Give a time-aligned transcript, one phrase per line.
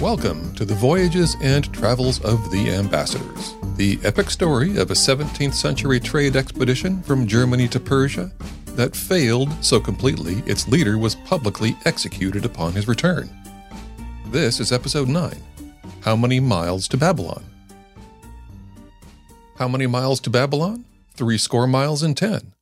[0.00, 5.54] Welcome to the voyages and travels of the ambassadors, the epic story of a 17th
[5.54, 8.30] century trade expedition from Germany to Persia
[8.76, 13.28] that failed so completely its leader was publicly executed upon his return.
[14.26, 15.34] This is episode 9
[16.02, 17.44] How Many Miles to Babylon?
[19.56, 20.84] How many miles to Babylon?
[21.14, 22.54] Three score miles and ten.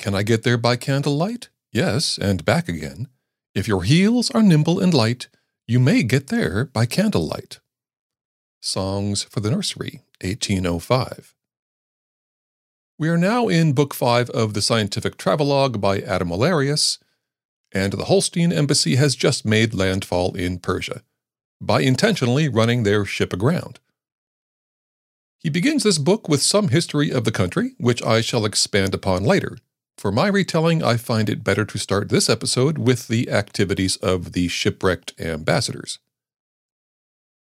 [0.00, 1.50] Can I get there by candlelight?
[1.70, 3.06] Yes, and back again.
[3.54, 5.28] If your heels are nimble and light,
[5.70, 7.60] you may get there by candlelight.
[8.60, 11.36] Songs for the Nursery, 1805.
[12.98, 16.98] We are now in Book 5 of the Scientific Travelogue by Adam Olearius,
[17.70, 21.04] and the Holstein Embassy has just made landfall in Persia
[21.60, 23.78] by intentionally running their ship aground.
[25.38, 29.22] He begins this book with some history of the country, which I shall expand upon
[29.22, 29.56] later,
[30.00, 34.32] for my retelling, I find it better to start this episode with the activities of
[34.32, 35.98] the shipwrecked ambassadors.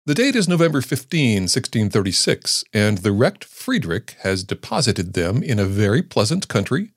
[0.06, 5.66] The date is November 15, 1636, and the wrecked Friedrich has deposited them in a
[5.66, 6.90] very pleasant country,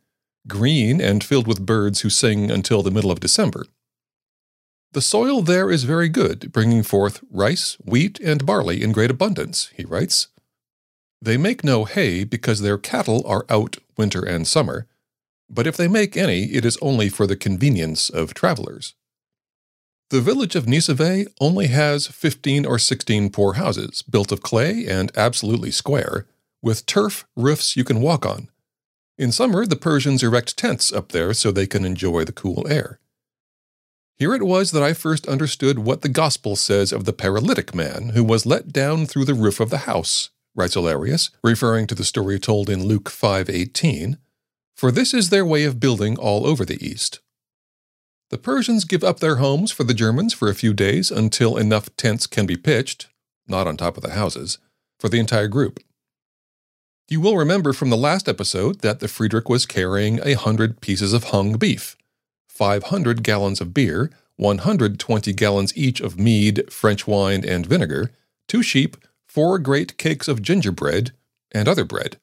[0.47, 3.67] green and filled with birds who sing until the middle of December.
[4.93, 9.69] The soil there is very good, bringing forth rice, wheat, and barley in great abundance,
[9.77, 10.29] he writes.
[11.21, 14.87] They make no hay because their cattle are out winter and summer,
[15.53, 18.95] but if they make any, it is only for the convenience of travelers.
[20.09, 25.11] The village of Nisavay only has 15 or 16 poor houses, built of clay and
[25.15, 26.25] absolutely square,
[26.61, 28.49] with turf roofs you can walk on.
[29.17, 32.99] In summer, the Persians erect tents up there so they can enjoy the cool air.
[34.17, 38.09] Here it was that I first understood what the Gospel says of the paralytic man
[38.09, 42.03] who was let down through the roof of the house, writes Olearius, referring to the
[42.03, 44.17] story told in Luke 5:18
[44.81, 47.19] for this is their way of building all over the East.
[48.31, 51.95] The Persians give up their homes for the Germans for a few days until enough
[51.97, 53.07] tents can be pitched,
[53.47, 54.57] not on top of the houses,
[54.99, 55.81] for the entire group.
[57.07, 61.13] You will remember from the last episode that the Friedrich was carrying a hundred pieces
[61.13, 61.95] of hung beef,
[62.49, 68.09] 500 gallons of beer, 120 gallons each of mead, French wine, and vinegar,
[68.47, 71.11] two sheep, four great cakes of gingerbread,
[71.51, 72.17] and other bread.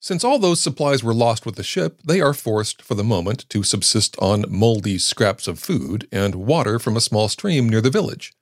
[0.00, 3.48] Since all those supplies were lost with the ship, they are forced for the moment
[3.48, 7.90] to subsist on moldy scraps of food and water from a small stream near the
[7.90, 8.32] village.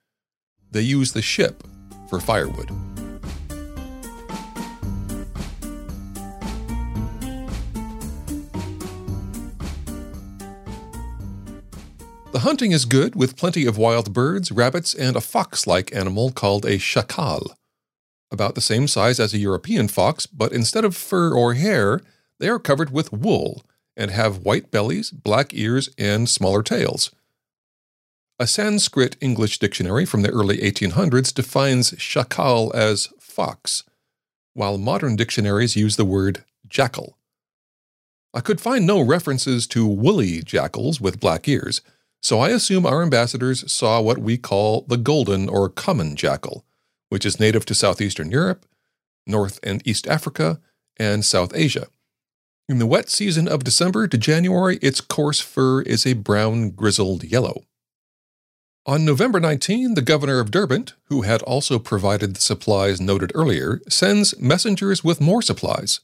[0.71, 1.63] They use the ship
[2.09, 2.69] for firewood.
[12.33, 16.31] The hunting is good, with plenty of wild birds, rabbits, and a fox like animal
[16.31, 17.55] called a shakal
[18.31, 22.01] about the same size as a European fox, but instead of fur or hair,
[22.39, 23.63] they are covered with wool
[23.95, 27.11] and have white bellies, black ears, and smaller tails.
[28.37, 33.83] A Sanskrit English dictionary from the early 1800s defines shakal as fox,
[34.53, 37.17] while modern dictionaries use the word jackal.
[38.33, 41.81] I could find no references to woolly jackals with black ears,
[42.21, 46.64] so I assume our ambassadors saw what we call the golden or common jackal,
[47.09, 48.65] which is native to southeastern Europe,
[49.27, 50.59] North and East Africa,
[50.97, 51.87] and South Asia.
[52.67, 57.23] In the wet season of December to January, its coarse fur is a brown grizzled
[57.23, 57.63] yellow.
[58.87, 63.81] On November 19, the governor of Derbent, who had also provided the supplies noted earlier,
[63.89, 66.01] sends messengers with more supplies.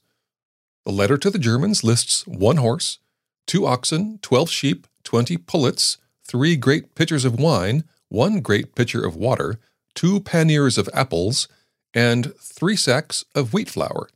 [0.85, 2.97] The letter to the Germans lists one horse,
[3.45, 9.15] two oxen, 12 sheep, 20 pullets, three great pitchers of wine, one great pitcher of
[9.15, 9.59] water,
[9.95, 11.47] two panniers of apples,
[11.93, 14.09] and three sacks of wheat flour.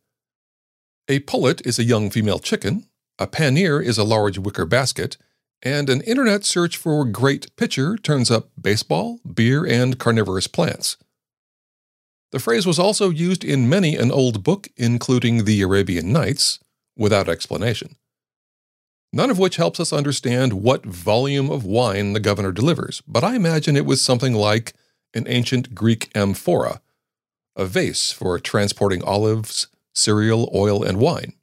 [1.08, 2.88] A pullet is a young female chicken,
[3.20, 5.18] a pannier is a large wicker basket,
[5.62, 10.98] and an internet search for great pitcher turns up baseball, beer, and carnivorous plants.
[12.32, 16.60] The phrase was also used in many an old book, including the Arabian Nights,
[16.98, 17.96] without explanation.
[19.14, 23.36] None of which helps us understand what volume of wine the governor delivers, but I
[23.36, 24.74] imagine it was something like
[25.16, 26.82] an ancient Greek amphora,
[27.56, 31.34] a vase for transporting olives, cereal, oil, and wine.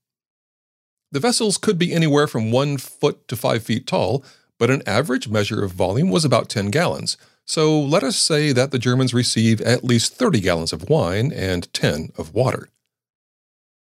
[1.10, 4.24] The vessels could be anywhere from one foot to five feet tall,
[4.58, 7.16] but an average measure of volume was about 10 gallons.
[7.44, 11.72] So let us say that the Germans receive at least 30 gallons of wine and
[11.74, 12.68] 10 of water.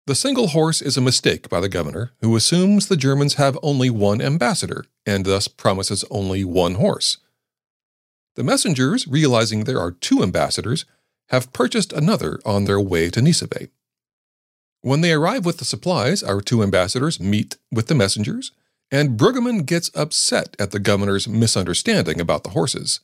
[0.08, 3.90] The single horse is a mistake by the governor, who assumes the Germans have only
[3.90, 7.18] one ambassador and thus promises only one horse.
[8.36, 10.86] The messengers, realizing there are two ambassadors,
[11.30, 13.70] have purchased another on their way to Nisavay.
[14.82, 18.52] When they arrive with the supplies, our two ambassadors meet with the messengers,
[18.90, 23.02] and Brueggemann gets upset at the governor's misunderstanding about the horses.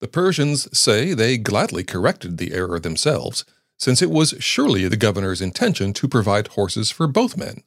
[0.00, 3.44] The Persians say they gladly corrected the error themselves,
[3.78, 7.62] since it was surely the governor's intention to provide horses for both men.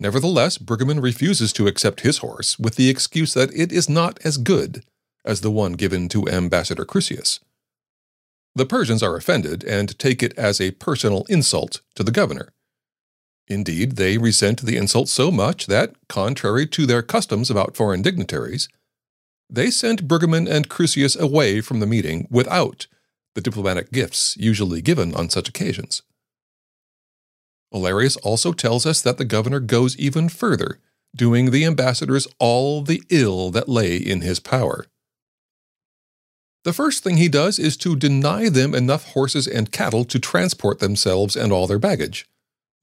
[0.00, 4.38] Nevertheless, Brueggemann refuses to accept his horse with the excuse that it is not as
[4.38, 4.84] good
[5.28, 7.38] as the one given to Ambassador Crusius.
[8.54, 12.52] The Persians are offended and take it as a personal insult to the governor.
[13.46, 18.68] Indeed, they resent the insult so much that, contrary to their customs about foreign dignitaries,
[19.48, 22.86] they sent Brueggemann and Crusius away from the meeting without
[23.34, 26.02] the diplomatic gifts usually given on such occasions.
[27.72, 30.80] Olearius also tells us that the governor goes even further,
[31.14, 34.86] doing the ambassadors all the ill that lay in his power.
[36.64, 40.80] The first thing he does is to deny them enough horses and cattle to transport
[40.80, 42.26] themselves and all their baggage.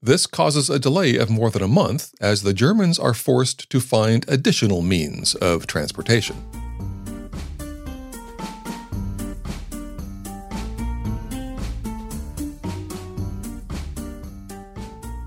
[0.00, 3.80] This causes a delay of more than a month as the Germans are forced to
[3.80, 6.36] find additional means of transportation.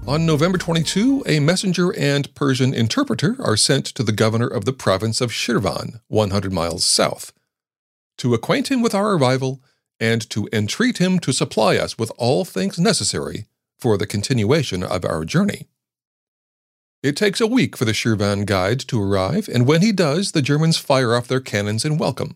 [0.07, 4.73] On November 22, a messenger and Persian interpreter are sent to the governor of the
[4.73, 7.31] province of Shirvan, 100 miles south,
[8.19, 9.61] to acquaint him with our arrival
[9.99, 13.45] and to entreat him to supply us with all things necessary
[13.77, 15.67] for the continuation of our journey.
[17.01, 20.41] It takes a week for the Shirvan guide to arrive, and when he does, the
[20.41, 22.35] Germans fire off their cannons in welcome.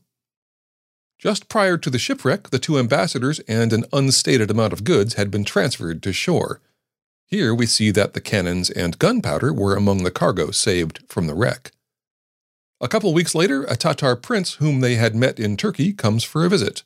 [1.20, 5.32] Just prior to the shipwreck, the two ambassadors and an unstated amount of goods had
[5.32, 6.62] been transferred to shore
[7.34, 11.34] here we see that the cannons and gunpowder were among the cargo saved from the
[11.34, 11.72] wreck.
[12.84, 16.44] A couple weeks later, a Tatar prince whom they had met in Turkey comes for
[16.44, 16.84] a visit.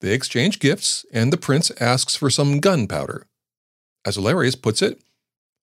[0.00, 3.26] They exchange gifts, and the prince asks for some gunpowder.
[4.04, 5.02] As Olearius puts it,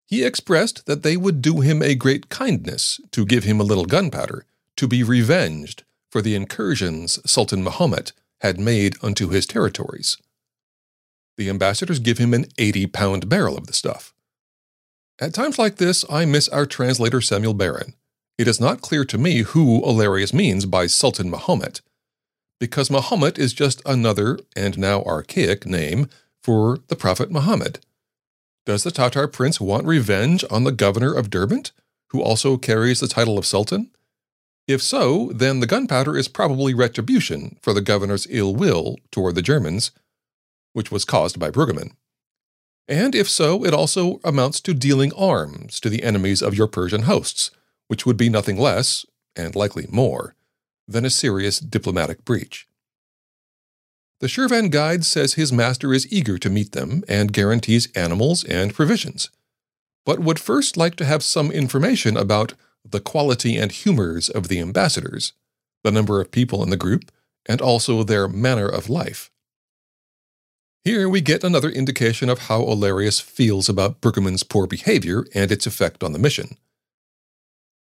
[0.05, 3.85] he expressed that they would do him a great kindness to give him a little
[3.85, 4.45] gunpowder,
[4.75, 8.11] to be revenged for the incursions Sultan Mahomet
[8.41, 10.17] had made unto his territories.
[11.37, 14.13] The ambassadors give him an 80 pound barrel of the stuff.
[15.19, 17.93] At times like this, I miss our translator Samuel Barron.
[18.37, 21.81] It is not clear to me who Olearius means by Sultan Mahomet,
[22.59, 26.09] because Mahomet is just another and now archaic name
[26.41, 27.79] for the Prophet Muhammad.
[28.65, 31.71] Does the Tatar prince want revenge on the governor of Derbent,
[32.09, 33.91] who also carries the title of Sultan?
[34.67, 39.41] If so, then the gunpowder is probably retribution for the governor's ill will toward the
[39.41, 39.91] Germans
[40.73, 41.91] which was caused by Brueggemann.
[42.87, 47.03] And if so, it also amounts to dealing arms to the enemies of your Persian
[47.03, 47.51] hosts,
[47.93, 49.05] which would be nothing less,
[49.35, 50.33] and likely more,
[50.87, 52.67] than a serious diplomatic breach.
[54.19, 58.73] The Shirvan guide says his master is eager to meet them and guarantees animals and
[58.73, 59.29] provisions,
[60.07, 64.59] but would first like to have some information about the quality and humors of the
[64.59, 65.33] ambassadors,
[65.83, 67.11] the number of people in the group,
[67.45, 69.29] and also their manner of life.
[70.83, 75.67] Here we get another indication of how Olearius feels about Brueggemann's poor behavior and its
[75.67, 76.57] effect on the mission.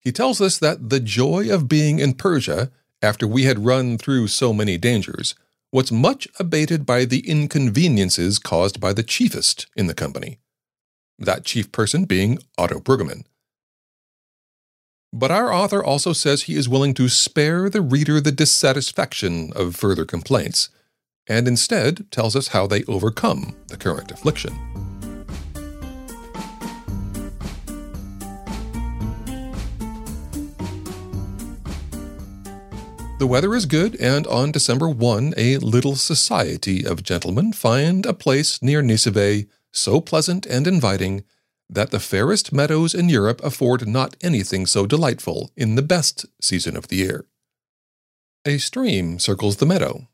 [0.01, 2.71] He tells us that the joy of being in Persia,
[3.01, 5.35] after we had run through so many dangers,
[5.71, 10.39] was much abated by the inconveniences caused by the chiefest in the company,
[11.17, 13.23] that chief person being Otto Brueggemann.
[15.13, 19.75] But our author also says he is willing to spare the reader the dissatisfaction of
[19.75, 20.69] further complaints
[21.27, 24.90] and instead tells us how they overcome the current affliction.
[33.21, 38.15] The weather is good, and on December 1, a little society of gentlemen find a
[38.15, 41.23] place near Nisavay so pleasant and inviting
[41.69, 46.75] that the fairest meadows in Europe afford not anything so delightful in the best season
[46.75, 47.27] of the year.
[48.43, 50.07] A stream circles the meadow,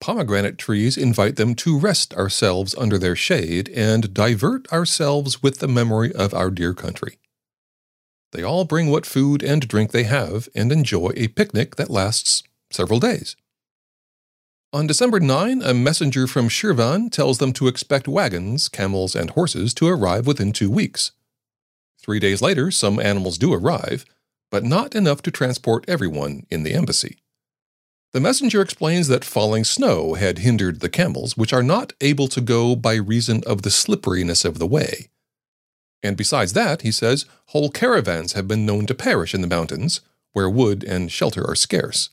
[0.00, 5.66] Pomegranate trees invite them to rest ourselves under their shade and divert ourselves with the
[5.66, 7.18] memory of our dear country.
[8.32, 12.42] They all bring what food and drink they have and enjoy a picnic that lasts
[12.70, 13.36] several days.
[14.72, 19.74] On December 9, a messenger from Shirvan tells them to expect wagons, camels, and horses
[19.74, 21.10] to arrive within two weeks.
[22.00, 24.06] Three days later, some animals do arrive,
[24.48, 27.18] but not enough to transport everyone in the embassy.
[28.12, 32.40] The messenger explains that falling snow had hindered the camels, which are not able to
[32.40, 35.08] go by reason of the slipperiness of the way.
[36.02, 40.00] And besides that, he says, whole caravans have been known to perish in the mountains,
[40.32, 42.10] where wood and shelter are scarce.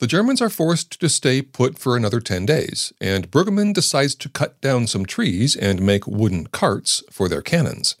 [0.00, 4.28] The Germans are forced to stay put for another 10 days, and Brueggemann decides to
[4.28, 7.96] cut down some trees and make wooden carts for their cannons.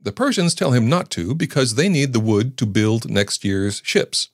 [0.00, 3.82] The Persians tell him not to because they need the wood to build next year's
[3.84, 4.28] ships.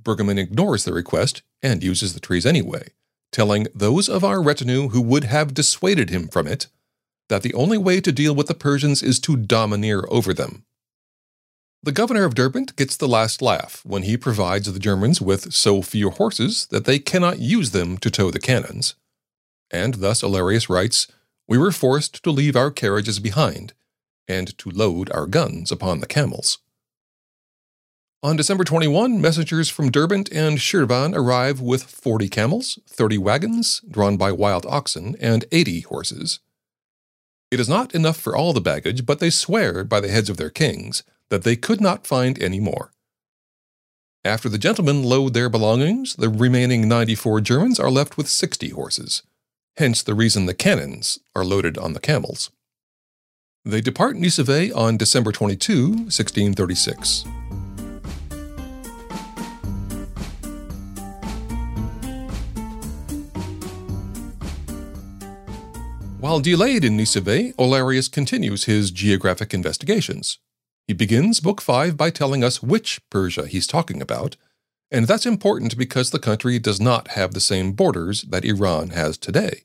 [0.00, 2.88] Brueggemann ignores the request and uses the trees anyway,
[3.32, 6.68] telling those of our retinue who would have dissuaded him from it
[7.28, 10.64] that the only way to deal with the Persians is to domineer over them.
[11.82, 15.80] The governor of Derbent gets the last laugh when he provides the Germans with so
[15.80, 18.94] few horses that they cannot use them to tow the cannons.
[19.70, 21.06] And thus Olearius writes,
[21.46, 23.74] We were forced to leave our carriages behind,
[24.26, 26.58] and to load our guns upon the camels.
[28.24, 34.16] On December 21, messengers from Derbent and Shirvan arrive with 40 camels, 30 wagons, drawn
[34.16, 36.40] by wild oxen, and 80 horses.
[37.50, 40.36] It is not enough for all the baggage, but they swear by the heads of
[40.36, 42.92] their kings that they could not find any more.
[44.24, 49.22] After the gentlemen load their belongings, the remaining 94 Germans are left with 60 horses,
[49.76, 52.50] hence the reason the cannons are loaded on the camels.
[53.64, 57.24] They depart Nisavay on December 22, 1636.
[66.28, 70.36] While delayed in Nisavay, Olearius continues his geographic investigations.
[70.86, 74.36] He begins Book 5 by telling us which Persia he's talking about,
[74.90, 79.16] and that's important because the country does not have the same borders that Iran has
[79.16, 79.62] today.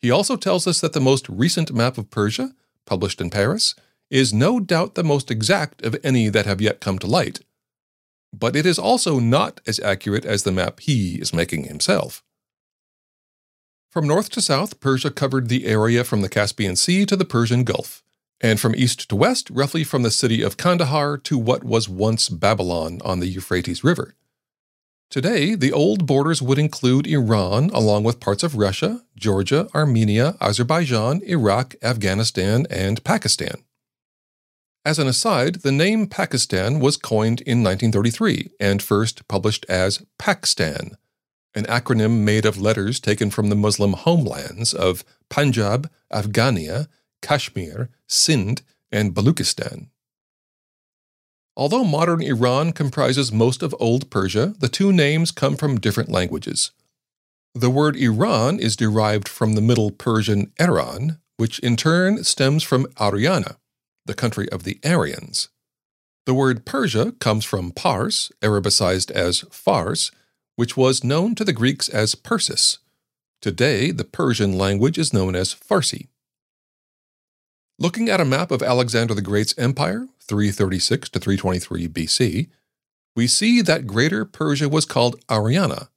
[0.00, 3.76] He also tells us that the most recent map of Persia, published in Paris,
[4.10, 7.38] is no doubt the most exact of any that have yet come to light.
[8.36, 12.24] But it is also not as accurate as the map he is making himself.
[13.90, 17.64] From north to south, Persia covered the area from the Caspian Sea to the Persian
[17.64, 18.02] Gulf,
[18.38, 22.28] and from east to west, roughly from the city of Kandahar to what was once
[22.28, 24.14] Babylon on the Euphrates River.
[25.10, 31.22] Today, the old borders would include Iran, along with parts of Russia, Georgia, Armenia, Azerbaijan,
[31.22, 33.64] Iraq, Afghanistan, and Pakistan.
[34.84, 40.96] As an aside, the name Pakistan was coined in 1933 and first published as Pakstan,
[41.58, 46.86] an acronym made of letters taken from the Muslim homelands of Punjab, Afghania,
[47.20, 48.62] Kashmir, Sindh,
[48.92, 49.88] and Baluchistan.
[51.56, 56.70] Although modern Iran comprises most of Old Persia, the two names come from different languages.
[57.54, 62.86] The word Iran is derived from the Middle Persian Iran, which in turn stems from
[62.96, 63.56] Aryana,
[64.06, 65.48] the country of the Aryans.
[66.26, 70.12] The word Persia comes from Pars, Arabicized as Fars,
[70.58, 72.78] which was known to the Greeks as Persis.
[73.40, 76.08] Today, the Persian language is known as Farsi.
[77.78, 82.48] Looking at a map of Alexander the Great's empire, 336 to 323 BC,
[83.14, 85.90] we see that Greater Persia was called Ariana,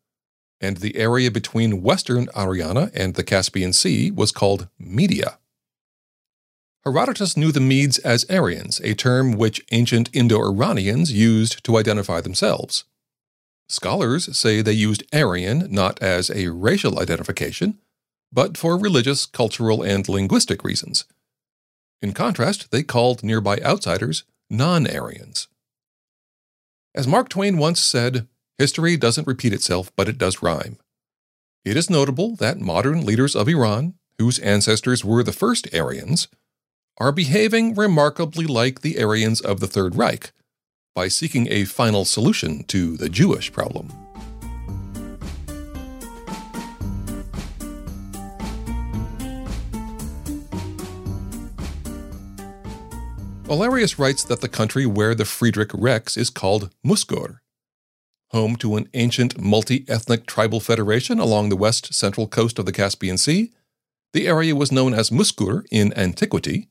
[0.60, 5.40] and the area between western Ariana and the Caspian Sea was called Media.
[6.86, 12.22] Herodotus knew the Medes as Aryans, a term which ancient Indo Iranians used to identify
[12.22, 12.84] themselves.
[13.72, 17.80] Scholars say they used Aryan not as a racial identification,
[18.30, 21.06] but for religious, cultural, and linguistic reasons.
[22.02, 25.48] In contrast, they called nearby outsiders non Aryans.
[26.94, 30.78] As Mark Twain once said, history doesn't repeat itself, but it does rhyme.
[31.64, 36.28] It is notable that modern leaders of Iran, whose ancestors were the first Aryans,
[36.98, 40.34] are behaving remarkably like the Aryans of the Third Reich,
[40.94, 43.90] by seeking a final solution to the Jewish problem.
[53.46, 57.40] Olearius writes that the country where the Friedrich wrecks is called Muskur.
[58.30, 62.72] Home to an ancient multi ethnic tribal federation along the west central coast of the
[62.72, 63.52] Caspian Sea,
[64.14, 66.70] the area was known as Muskur in antiquity,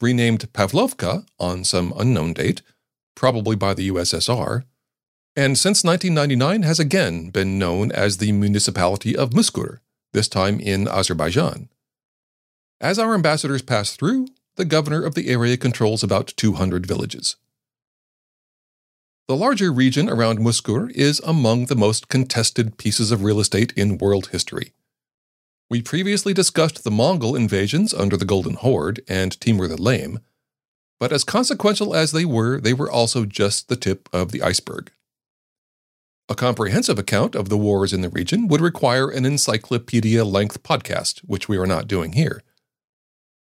[0.00, 2.62] renamed Pavlovka on some unknown date
[3.20, 4.64] probably by the USSR,
[5.36, 9.80] and since 1999 has again been known as the municipality of Muskur,
[10.14, 11.68] this time in Azerbaijan.
[12.80, 17.36] As our ambassadors pass through, the governor of the area controls about 200 villages.
[19.28, 23.98] The larger region around Muskur is among the most contested pieces of real estate in
[23.98, 24.72] world history.
[25.68, 30.20] We previously discussed the Mongol invasions under the Golden Horde and Timur the Lame,
[31.00, 34.92] but as consequential as they were, they were also just the tip of the iceberg.
[36.28, 41.20] A comprehensive account of the wars in the region would require an encyclopedia length podcast,
[41.20, 42.42] which we are not doing here.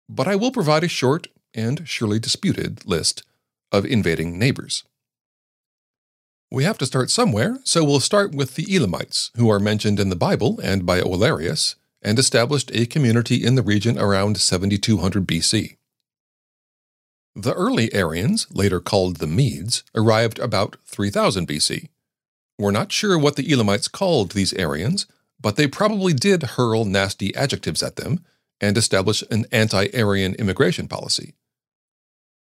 [0.08, 3.24] But I will provide a short and surely disputed list
[3.72, 4.84] of invading neighbors.
[6.50, 10.08] We have to start somewhere, so we'll start with the Elamites, who are mentioned in
[10.08, 15.76] the Bible and by Olearius, and established a community in the region around 7200 BC.
[17.40, 21.88] The early Aryans, later called the Medes, arrived about 3000 BC.
[22.58, 25.06] We're not sure what the Elamites called these Aryans,
[25.40, 28.24] but they probably did hurl nasty adjectives at them
[28.60, 31.34] and establish an anti Aryan immigration policy.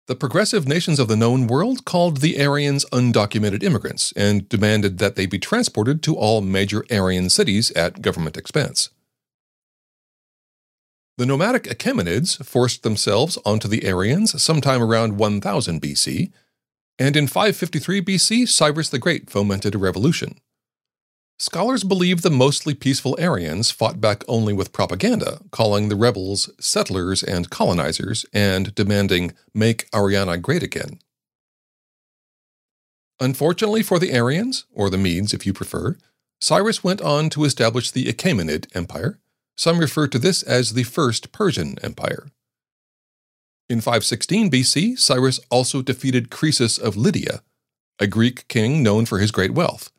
[0.07, 5.15] The progressive nations of the known world called the Aryans undocumented immigrants and demanded that
[5.15, 8.89] they be transported to all major Aryan cities at government expense.
[11.19, 16.31] The nomadic Achaemenids forced themselves onto the Aryans sometime around 1000 BC,
[16.97, 20.39] and in 553 BC, Cyrus the Great fomented a revolution.
[21.37, 27.21] Scholars believe the mostly peaceful Aryans fought back only with propaganda, calling the rebels settlers
[27.21, 30.99] and colonizers and demanding, Make Ariana great again.
[33.19, 35.97] Unfortunately for the Aryans, or the Medes if you prefer,
[36.39, 39.19] Cyrus went on to establish the Achaemenid Empire.
[39.59, 42.31] Some refer to this as the First Persian Empire.
[43.67, 47.43] In 516 BC, Cyrus also defeated Croesus of Lydia,
[47.99, 49.91] a Greek king known for his great wealth.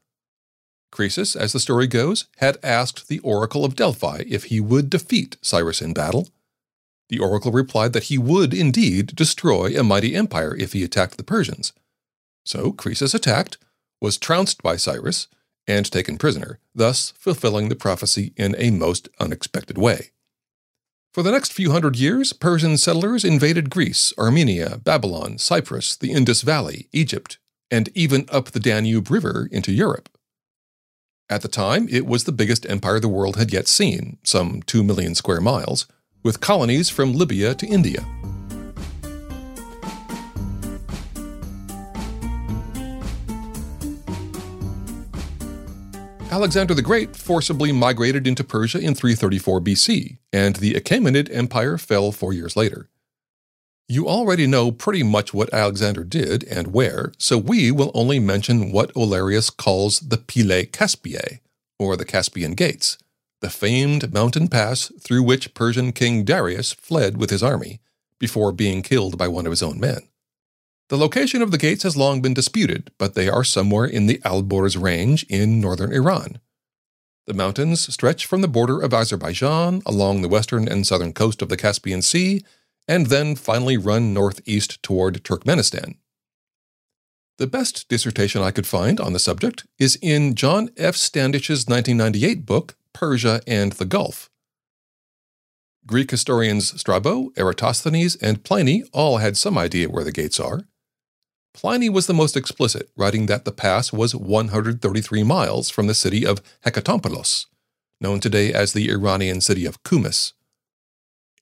[0.90, 5.36] Croesus, as the story goes, had asked the Oracle of Delphi if he would defeat
[5.42, 6.28] Cyrus in battle.
[7.10, 11.22] The oracle replied that he would indeed destroy a mighty empire if he attacked the
[11.22, 11.74] Persians.
[12.46, 13.58] So Croesus attacked,
[14.00, 15.28] was trounced by Cyrus,
[15.70, 20.10] and taken prisoner, thus fulfilling the prophecy in a most unexpected way.
[21.14, 26.42] For the next few hundred years, Persian settlers invaded Greece, Armenia, Babylon, Cyprus, the Indus
[26.42, 27.38] Valley, Egypt,
[27.70, 30.08] and even up the Danube River into Europe.
[31.28, 34.82] At the time, it was the biggest empire the world had yet seen, some 2
[34.82, 35.86] million square miles,
[36.22, 38.04] with colonies from Libya to India.
[46.30, 52.12] Alexander the Great forcibly migrated into Persia in 334 BC, and the Achaemenid Empire fell
[52.12, 52.88] four years later.
[53.88, 58.70] You already know pretty much what Alexander did and where, so we will only mention
[58.70, 61.40] what Olearius calls the Pylae Caspiae,
[61.80, 62.96] or the Caspian Gates,
[63.40, 67.80] the famed mountain pass through which Persian King Darius fled with his army
[68.20, 70.09] before being killed by one of his own men.
[70.90, 74.18] The location of the gates has long been disputed, but they are somewhere in the
[74.24, 76.40] Alborz range in northern Iran.
[77.28, 81.48] The mountains stretch from the border of Azerbaijan along the western and southern coast of
[81.48, 82.42] the Caspian Sea
[82.88, 85.94] and then finally run northeast toward Turkmenistan.
[87.38, 90.96] The best dissertation I could find on the subject is in John F.
[90.96, 94.28] Standish's 1998 book, Persia and the Gulf.
[95.86, 100.62] Greek historians Strabo, Eratosthenes, and Pliny all had some idea where the gates are.
[101.52, 106.24] Pliny was the most explicit, writing that the pass was 133 miles from the city
[106.24, 107.46] of Hecatompylos,
[108.00, 110.32] known today as the Iranian city of Kumis.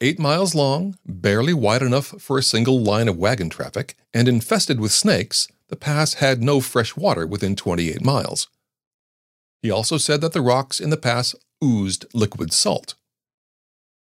[0.01, 4.81] Eight miles long, barely wide enough for a single line of wagon traffic, and infested
[4.81, 8.49] with snakes, the pass had no fresh water within 28 miles.
[9.61, 12.95] He also said that the rocks in the pass oozed liquid salt.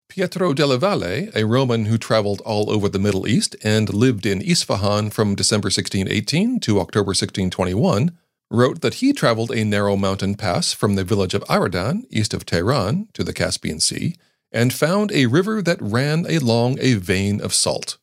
[0.09, 4.41] Pietro della Valle, a Roman who traveled all over the Middle East and lived in
[4.41, 8.17] Isfahan from December 1618 to October 1621,
[8.51, 12.47] wrote that he traveled a narrow mountain pass from the village of Aradan, east of
[12.47, 14.15] Tehran, to the Caspian Sea,
[14.53, 17.99] and found a river that ran along a vein of salt.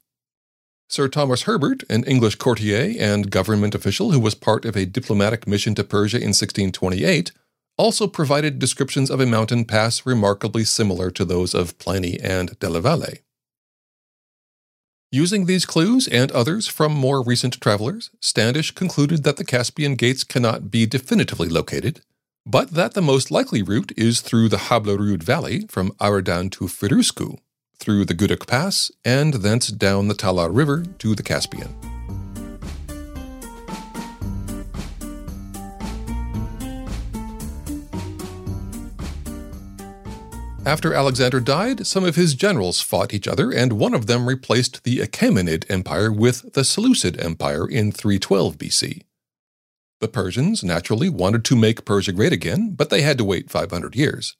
[0.89, 5.47] Sir Thomas Herbert, an English courtier and government official who was part of a diplomatic
[5.47, 7.31] mission to Persia in 1628,
[7.77, 12.81] also provided descriptions of a mountain pass remarkably similar to those of Pliny and Della
[12.81, 13.19] Valle.
[15.11, 20.23] Using these clues and others from more recent travelers, Standish concluded that the Caspian Gates
[20.23, 22.01] cannot be definitively located,
[22.45, 27.37] but that the most likely route is through the Hablarud Valley from Aradan to Firuzku,
[27.77, 32.02] through the Guduk Pass, and thence down the Talar River to the Caspian.
[40.65, 44.85] After Alexander died, some of his generals fought each other, and one of them replaced
[44.85, 49.01] the Achaemenid Empire with the Seleucid Empire in 312 BC.
[49.99, 53.93] The Persians, naturally, wanted to make Persia great again, but they had to wait 500
[53.93, 54.37] years.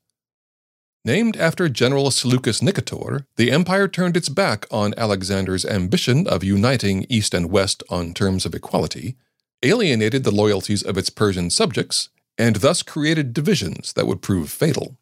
[1.03, 7.05] Named after General Seleucus Nicator, the empire turned its back on Alexander's ambition of uniting
[7.09, 9.17] East and West on terms of equality,
[9.61, 12.07] alienated the loyalties of its Persian subjects,
[12.37, 14.97] and thus created divisions that would prove fatal.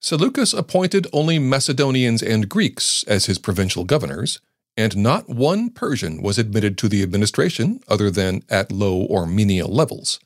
[0.00, 4.40] Seleucus appointed only Macedonians and Greeks as his provincial governors,
[4.76, 9.72] and not one Persian was admitted to the administration other than at low or menial
[9.72, 10.20] levels.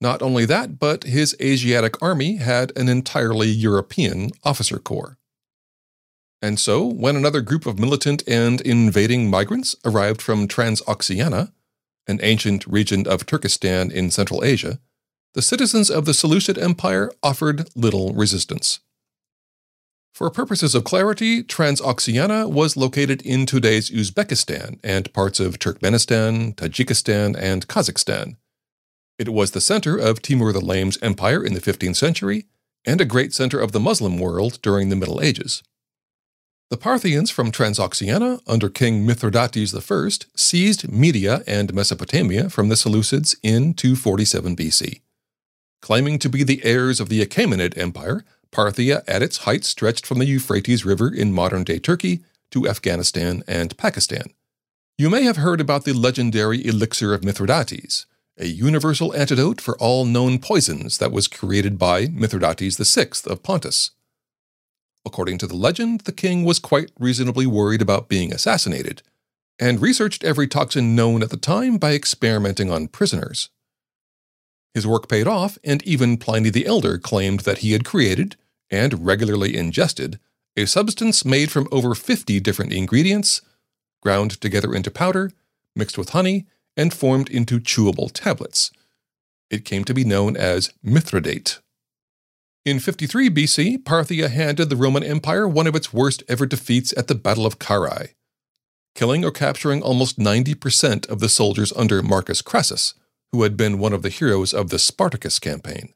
[0.00, 5.16] Not only that, but his Asiatic army had an entirely European officer corps.
[6.42, 11.52] And so, when another group of militant and invading migrants arrived from Transoxiana,
[12.06, 14.78] an ancient region of Turkestan in Central Asia,
[15.34, 18.80] the citizens of the Seleucid Empire offered little resistance.
[20.16, 27.36] For purposes of clarity, Transoxiana was located in today's Uzbekistan and parts of Turkmenistan, Tajikistan,
[27.38, 28.36] and Kazakhstan.
[29.18, 32.46] It was the center of Timur the Lame's empire in the 15th century
[32.86, 35.62] and a great center of the Muslim world during the Middle Ages.
[36.70, 43.36] The Parthians from Transoxiana, under King Mithridates I, seized Media and Mesopotamia from the Seleucids
[43.42, 45.02] in 247 BC.
[45.82, 48.24] Claiming to be the heirs of the Achaemenid Empire,
[48.56, 53.42] Parthia at its height stretched from the Euphrates River in modern day Turkey to Afghanistan
[53.46, 54.32] and Pakistan.
[54.96, 58.06] You may have heard about the legendary elixir of Mithridates,
[58.38, 63.90] a universal antidote for all known poisons that was created by Mithridates VI of Pontus.
[65.04, 69.02] According to the legend, the king was quite reasonably worried about being assassinated,
[69.58, 73.50] and researched every toxin known at the time by experimenting on prisoners.
[74.72, 78.36] His work paid off, and even Pliny the Elder claimed that he had created,
[78.70, 80.18] and regularly ingested,
[80.56, 83.42] a substance made from over 50 different ingredients,
[84.02, 85.30] ground together into powder,
[85.74, 88.70] mixed with honey, and formed into chewable tablets.
[89.50, 91.60] It came to be known as Mithridate.
[92.64, 97.06] In 53 BC, Parthia handed the Roman Empire one of its worst ever defeats at
[97.06, 98.14] the Battle of Carrhae,
[98.94, 102.94] killing or capturing almost 90% of the soldiers under Marcus Crassus,
[103.30, 105.92] who had been one of the heroes of the Spartacus campaign.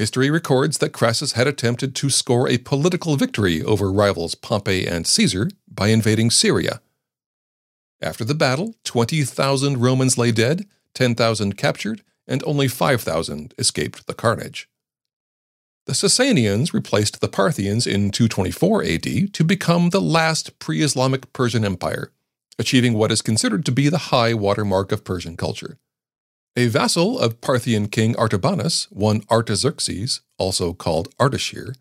[0.00, 5.06] History records that Crassus had attempted to score a political victory over rivals Pompey and
[5.06, 6.80] Caesar by invading Syria.
[8.00, 14.70] After the battle, 20,000 Romans lay dead, 10,000 captured, and only 5,000 escaped the carnage.
[15.84, 21.62] The Sasanians replaced the Parthians in 224 AD to become the last pre Islamic Persian
[21.62, 22.10] Empire,
[22.58, 25.76] achieving what is considered to be the high watermark of Persian culture.
[26.56, 31.76] A vassal of Parthian king Artabanus, one Artaxerxes, also called Ardashir,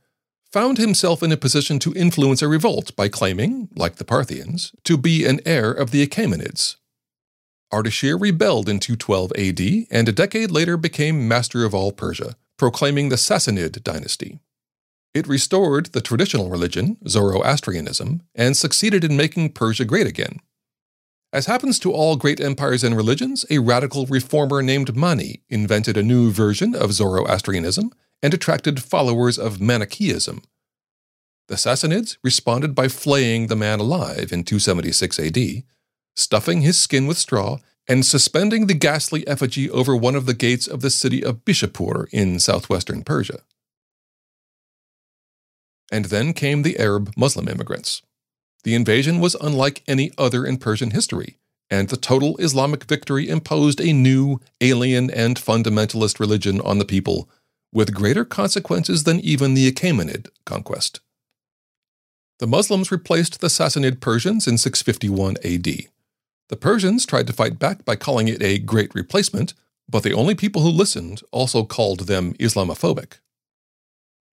[0.51, 4.95] found himself in a position to influence a revolt by claiming, like the Parthians, to
[4.95, 6.75] be an heir of the Achaemenids.
[7.73, 13.09] Ardashir rebelled in 212 AD and a decade later became master of all Persia, proclaiming
[13.09, 14.39] the Sassanid dynasty.
[15.15, 20.39] It restored the traditional religion, Zoroastrianism, and succeeded in making Persia great again,
[21.31, 26.03] as happens to all great empires and religions, a radical reformer named Mani invented a
[26.03, 27.91] new version of Zoroastrianism
[28.23, 30.41] and attracted followers of Manichaeism.
[31.47, 35.63] The Sassanids responded by flaying the man alive in 276 AD,
[36.15, 40.67] stuffing his skin with straw, and suspending the ghastly effigy over one of the gates
[40.67, 43.39] of the city of Bishapur in southwestern Persia.
[45.91, 48.03] And then came the Arab Muslim immigrants.
[48.63, 51.37] The invasion was unlike any other in Persian history,
[51.69, 57.29] and the total Islamic victory imposed a new, alien, and fundamentalist religion on the people,
[57.71, 60.99] with greater consequences than even the Achaemenid conquest.
[62.39, 65.89] The Muslims replaced the Sassanid Persians in 651 AD.
[66.47, 69.53] The Persians tried to fight back by calling it a great replacement,
[69.87, 73.19] but the only people who listened also called them Islamophobic.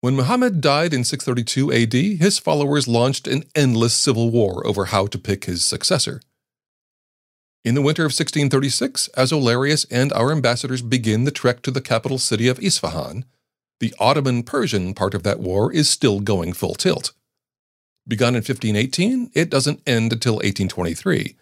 [0.01, 5.07] When Muhammad died in 632 AD, his followers launched an endless civil war over how
[5.07, 6.21] to pick his successor.
[7.65, 11.81] In the winter of 1636, as Olearius and our ambassadors begin the trek to the
[11.81, 13.25] capital city of Isfahan,
[13.81, 17.13] the Ottoman Persian part of that war is still going full tilt.
[18.07, 21.35] Begun in 1518, it doesn't end until 1823.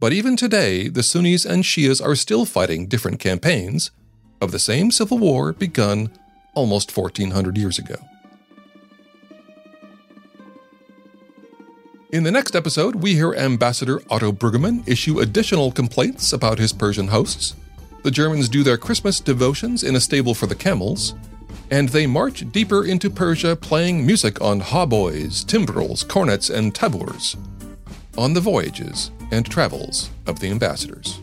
[0.00, 3.92] But even today, the Sunnis and Shias are still fighting different campaigns
[4.40, 6.10] of the same civil war begun
[6.54, 7.96] almost 1400 years ago.
[12.12, 17.08] In the next episode, we hear Ambassador Otto Brueggemann issue additional complaints about his Persian
[17.08, 17.56] hosts.
[18.04, 21.14] The Germans do their Christmas devotions in a stable for the camels,
[21.70, 27.36] and they march deeper into Persia playing music on hautboys, timbrels, cornets, and tabours
[28.16, 31.20] on the voyages and travels of the ambassadors.